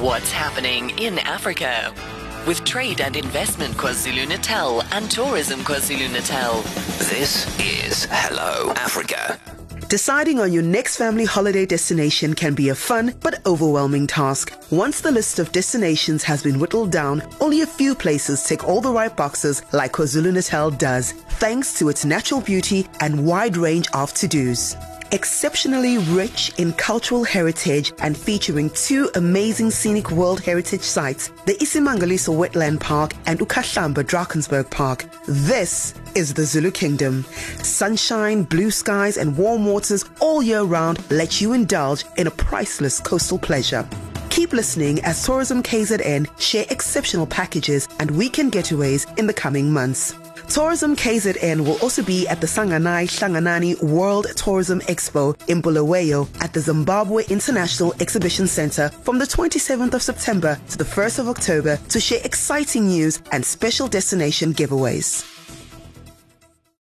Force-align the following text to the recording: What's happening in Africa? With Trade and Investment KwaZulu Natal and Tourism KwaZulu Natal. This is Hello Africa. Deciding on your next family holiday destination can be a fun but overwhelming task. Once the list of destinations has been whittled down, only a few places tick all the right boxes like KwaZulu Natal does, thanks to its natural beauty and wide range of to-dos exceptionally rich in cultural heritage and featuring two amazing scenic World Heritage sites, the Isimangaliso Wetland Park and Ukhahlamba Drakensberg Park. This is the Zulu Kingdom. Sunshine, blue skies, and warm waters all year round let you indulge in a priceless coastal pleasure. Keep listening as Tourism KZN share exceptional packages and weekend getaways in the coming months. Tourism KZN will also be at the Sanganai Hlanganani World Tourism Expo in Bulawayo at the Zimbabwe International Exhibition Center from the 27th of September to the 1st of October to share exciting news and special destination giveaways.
What's 0.00 0.30
happening 0.30 0.90
in 0.90 1.18
Africa? 1.18 1.92
With 2.46 2.64
Trade 2.64 3.00
and 3.00 3.16
Investment 3.16 3.74
KwaZulu 3.74 4.28
Natal 4.28 4.80
and 4.92 5.10
Tourism 5.10 5.58
KwaZulu 5.62 6.12
Natal. 6.12 6.62
This 7.10 7.48
is 7.58 8.06
Hello 8.08 8.70
Africa. 8.76 9.40
Deciding 9.88 10.38
on 10.38 10.52
your 10.52 10.62
next 10.62 10.98
family 10.98 11.24
holiday 11.24 11.66
destination 11.66 12.34
can 12.34 12.54
be 12.54 12.68
a 12.68 12.76
fun 12.76 13.12
but 13.22 13.44
overwhelming 13.44 14.06
task. 14.06 14.52
Once 14.70 15.00
the 15.00 15.10
list 15.10 15.40
of 15.40 15.50
destinations 15.50 16.22
has 16.22 16.44
been 16.44 16.60
whittled 16.60 16.92
down, 16.92 17.20
only 17.40 17.62
a 17.62 17.66
few 17.66 17.96
places 17.96 18.44
tick 18.44 18.68
all 18.68 18.80
the 18.80 18.92
right 18.92 19.16
boxes 19.16 19.64
like 19.72 19.90
KwaZulu 19.90 20.32
Natal 20.32 20.70
does, 20.70 21.10
thanks 21.40 21.76
to 21.76 21.88
its 21.88 22.04
natural 22.04 22.40
beauty 22.40 22.86
and 23.00 23.26
wide 23.26 23.56
range 23.56 23.88
of 23.94 24.14
to-dos 24.14 24.76
exceptionally 25.12 25.98
rich 25.98 26.52
in 26.58 26.72
cultural 26.74 27.24
heritage 27.24 27.92
and 28.00 28.16
featuring 28.16 28.70
two 28.70 29.10
amazing 29.14 29.70
scenic 29.70 30.10
World 30.10 30.40
Heritage 30.40 30.82
sites, 30.82 31.28
the 31.46 31.54
Isimangaliso 31.54 32.34
Wetland 32.36 32.80
Park 32.80 33.14
and 33.26 33.38
Ukhahlamba 33.38 34.04
Drakensberg 34.04 34.70
Park. 34.70 35.06
This 35.26 35.94
is 36.14 36.34
the 36.34 36.44
Zulu 36.44 36.70
Kingdom. 36.70 37.24
Sunshine, 37.62 38.42
blue 38.42 38.70
skies, 38.70 39.16
and 39.16 39.36
warm 39.36 39.66
waters 39.66 40.04
all 40.20 40.42
year 40.42 40.62
round 40.62 40.98
let 41.10 41.40
you 41.40 41.52
indulge 41.52 42.04
in 42.16 42.26
a 42.26 42.30
priceless 42.30 43.00
coastal 43.00 43.38
pleasure. 43.38 43.88
Keep 44.30 44.52
listening 44.52 45.02
as 45.04 45.24
Tourism 45.24 45.62
KZN 45.62 46.40
share 46.40 46.66
exceptional 46.70 47.26
packages 47.26 47.88
and 47.98 48.10
weekend 48.10 48.52
getaways 48.52 49.18
in 49.18 49.26
the 49.26 49.34
coming 49.34 49.72
months. 49.72 50.14
Tourism 50.48 50.96
KZN 50.96 51.60
will 51.60 51.78
also 51.80 52.02
be 52.02 52.26
at 52.26 52.40
the 52.40 52.46
Sanganai 52.46 53.04
Hlanganani 53.06 53.82
World 53.82 54.28
Tourism 54.34 54.80
Expo 54.82 55.36
in 55.46 55.60
Bulawayo 55.60 56.26
at 56.42 56.54
the 56.54 56.60
Zimbabwe 56.60 57.24
International 57.28 57.92
Exhibition 58.00 58.46
Center 58.46 58.88
from 58.88 59.18
the 59.18 59.26
27th 59.26 59.92
of 59.92 60.02
September 60.02 60.58
to 60.70 60.78
the 60.78 60.84
1st 60.84 61.18
of 61.18 61.28
October 61.28 61.78
to 61.90 62.00
share 62.00 62.20
exciting 62.24 62.86
news 62.86 63.20
and 63.30 63.44
special 63.44 63.88
destination 63.88 64.54
giveaways. 64.54 65.37